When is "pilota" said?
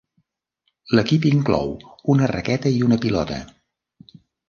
3.07-3.43